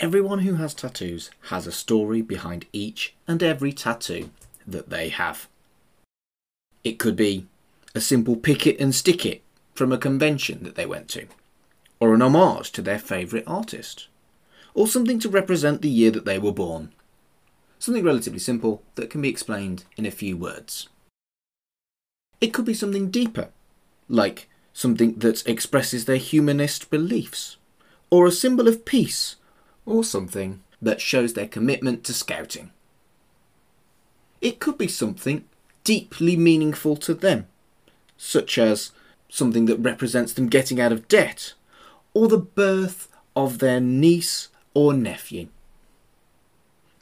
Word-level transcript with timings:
Everyone 0.00 0.40
who 0.40 0.54
has 0.54 0.74
tattoos 0.74 1.28
has 1.48 1.66
a 1.66 1.72
story 1.72 2.22
behind 2.22 2.66
each 2.72 3.16
and 3.26 3.42
every 3.42 3.72
tattoo 3.72 4.30
that 4.64 4.90
they 4.90 5.08
have. 5.08 5.48
It 6.84 7.00
could 7.00 7.16
be 7.16 7.46
a 7.96 8.00
simple 8.00 8.36
pick 8.36 8.64
it 8.64 8.78
and 8.78 8.94
stick 8.94 9.26
it 9.26 9.42
from 9.74 9.90
a 9.90 9.98
convention 9.98 10.62
that 10.62 10.76
they 10.76 10.86
went 10.86 11.08
to, 11.08 11.26
or 11.98 12.14
an 12.14 12.22
homage 12.22 12.70
to 12.72 12.82
their 12.82 13.00
favourite 13.00 13.42
artist, 13.48 14.06
or 14.72 14.86
something 14.86 15.18
to 15.18 15.28
represent 15.28 15.82
the 15.82 15.88
year 15.88 16.12
that 16.12 16.24
they 16.24 16.38
were 16.38 16.52
born. 16.52 16.92
Something 17.80 18.04
relatively 18.04 18.38
simple 18.38 18.84
that 18.94 19.10
can 19.10 19.20
be 19.20 19.28
explained 19.28 19.84
in 19.96 20.06
a 20.06 20.12
few 20.12 20.36
words. 20.36 20.88
It 22.40 22.54
could 22.54 22.64
be 22.64 22.74
something 22.74 23.10
deeper, 23.10 23.48
like 24.08 24.48
something 24.72 25.14
that 25.18 25.44
expresses 25.44 26.04
their 26.04 26.18
humanist 26.18 26.88
beliefs, 26.88 27.56
or 28.10 28.28
a 28.28 28.32
symbol 28.32 28.68
of 28.68 28.84
peace, 28.84 29.34
or 29.88 30.04
something 30.04 30.62
that 30.82 31.00
shows 31.00 31.32
their 31.32 31.48
commitment 31.48 32.04
to 32.04 32.12
scouting. 32.12 32.70
It 34.40 34.60
could 34.60 34.78
be 34.78 34.86
something 34.86 35.44
deeply 35.82 36.36
meaningful 36.36 36.96
to 36.96 37.14
them, 37.14 37.46
such 38.16 38.58
as 38.58 38.92
something 39.28 39.64
that 39.66 39.78
represents 39.78 40.32
them 40.32 40.48
getting 40.48 40.80
out 40.80 40.92
of 40.92 41.08
debt, 41.08 41.54
or 42.14 42.28
the 42.28 42.38
birth 42.38 43.08
of 43.34 43.58
their 43.58 43.80
niece 43.80 44.48
or 44.74 44.92
nephew. 44.92 45.48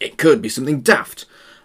It 0.00 0.18
could 0.18 0.42
be 0.42 0.48
something 0.48 0.80
daft, 0.80 1.24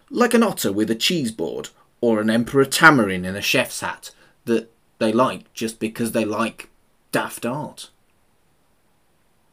like 0.10 0.34
an 0.34 0.44
otter 0.44 0.72
with 0.72 0.92
a 0.92 0.96
cheese 0.96 1.32
board, 1.32 1.70
or 2.00 2.22
an 2.22 2.30
Emperor 2.30 2.66
Tamarin 2.66 3.26
in 3.26 3.36
a 3.36 3.42
chef's 3.42 3.82
hat 3.82 4.12
that 4.46 4.72
they 5.00 5.12
like 5.12 5.52
just 5.54 5.80
because 5.80 6.12
they 6.12 6.26
like 6.26 6.70
daft 7.12 7.46
art. 7.46 7.90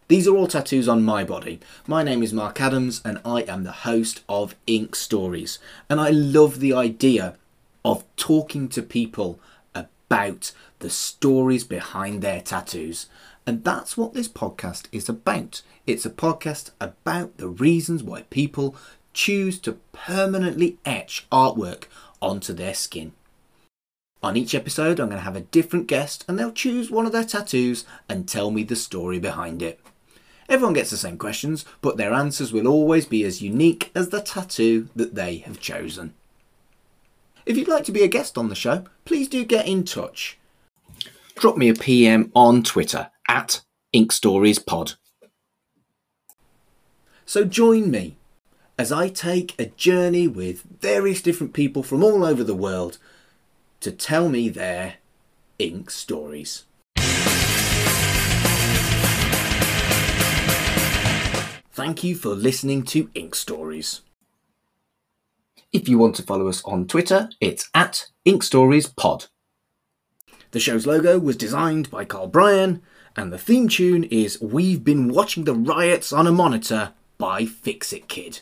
These 0.06 0.28
are 0.28 0.36
all 0.36 0.47
tattoos 0.47 0.86
on 0.86 1.02
my 1.02 1.24
body. 1.24 1.60
My 1.86 2.02
name 2.02 2.22
is 2.22 2.34
Mark 2.34 2.60
Adams 2.60 3.00
and 3.06 3.22
I 3.24 3.41
am 3.42 3.64
the 3.64 3.72
host 3.72 4.22
of 4.28 4.55
Ink 4.66 4.94
Stories. 4.94 5.58
And 5.88 5.98
I 5.98 6.11
love 6.11 6.61
the 6.61 6.74
idea 6.74 7.36
of 7.86 8.05
talking 8.16 8.69
to 8.69 8.83
people 8.83 9.41
about 9.64 10.52
the 10.80 10.91
stories 10.91 11.64
behind 11.64 12.20
their 12.20 12.42
tattoos. 12.42 13.06
And 13.46 13.64
that's 13.64 13.96
what 13.96 14.12
this 14.12 14.28
podcast 14.28 14.88
is 14.92 15.08
about. 15.08 15.62
It's 15.86 16.05
a 16.05 16.11
podcast 16.11 16.72
about 16.83 17.39
the 17.39 17.48
reasons 17.48 18.02
why 18.02 18.22
people 18.28 18.77
choose 19.14 19.58
to 19.61 19.78
permanently 19.92 20.77
etch 20.84 21.27
artwork 21.33 21.84
onto 22.20 22.52
their 22.52 22.74
skin. 22.74 23.12
On 24.22 24.36
each 24.36 24.55
episode, 24.55 25.00
I'm 25.00 25.08
going 25.08 25.18
to 25.18 25.24
have 25.24 25.36
a 25.36 25.41
different 25.41 25.86
guest 25.86 26.27
and 26.28 26.39
they'll 26.39 26.52
choose 26.52 26.91
one 26.91 27.06
of 27.06 27.12
their 27.12 27.24
tattoos 27.24 27.86
and 28.06 28.28
tell 28.28 28.50
me 28.50 28.64
the 28.64 28.77
story 28.77 29.18
behind 29.18 29.62
it. 29.62 29.80
Everyone 30.48 30.74
gets 30.74 30.90
the 30.90 30.96
same 30.96 31.16
questions, 31.16 31.64
but 31.80 31.96
their 31.96 32.12
answers 32.12 32.52
will 32.52 32.68
always 32.68 33.06
be 33.06 33.24
as 33.24 33.42
unique 33.42 33.90
as 33.94 34.10
the 34.10 34.20
tattoo 34.20 34.88
that 34.94 35.14
they 35.14 35.38
have 35.38 35.58
chosen. 35.60 36.14
If 37.46 37.56
you'd 37.56 37.68
like 37.68 37.84
to 37.84 37.92
be 37.92 38.02
a 38.02 38.08
guest 38.08 38.38
on 38.38 38.48
the 38.48 38.54
show, 38.54 38.84
please 39.04 39.28
do 39.28 39.44
get 39.44 39.66
in 39.66 39.84
touch. 39.84 40.38
Drop 41.36 41.56
me 41.56 41.68
a 41.68 41.74
PM 41.74 42.30
on 42.34 42.62
Twitter 42.62 43.10
at 43.28 43.62
InkStoriesPod. 43.94 44.96
So 47.26 47.44
join 47.44 47.90
me 47.90 48.16
as 48.78 48.92
I 48.92 49.08
take 49.08 49.58
a 49.58 49.66
journey 49.66 50.28
with 50.28 50.62
various 50.80 51.22
different 51.22 51.52
people 51.52 51.83
from 51.83 52.02
all 52.02 52.24
over 52.24 52.44
the 52.44 52.54
world 52.54 52.98
to 53.80 53.90
tell 53.90 54.28
me 54.28 54.48
their 54.48 54.94
ink 55.58 55.90
stories. 55.90 56.64
Thank 61.84 62.02
you 62.02 62.14
for 62.14 62.30
listening 62.30 62.84
to 62.84 63.11
Ink 63.14 63.34
Stories. 63.34 64.00
If 65.70 65.86
you 65.86 65.98
want 65.98 66.17
to 66.17 66.22
follow 66.22 66.48
us 66.48 66.64
on 66.64 66.86
Twitter, 66.86 67.28
it's 67.42 67.68
at 67.74 68.06
Ink 68.24 68.42
Stories 68.42 68.86
Pod. 68.86 69.27
The 70.52 70.61
show's 70.61 70.86
logo 70.86 71.18
was 71.18 71.36
designed 71.36 71.90
by 71.90 72.06
Carl 72.06 72.28
Bryan, 72.28 72.80
and 73.17 73.30
the 73.30 73.36
theme 73.36 73.68
tune 73.68 74.05
is 74.05 74.40
We've 74.40 74.83
Been 74.83 75.08
Watching 75.08 75.45
the 75.45 75.55
Riots 75.55 76.11
on 76.11 76.27
a 76.27 76.33
Monitor 76.33 76.95
by 77.18 77.45
Fix 77.45 77.92
It 77.92 78.08
Kid. 78.08 78.40